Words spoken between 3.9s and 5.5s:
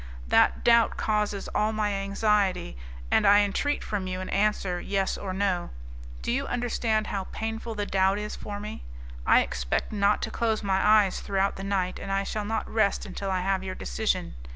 you an answer, yes or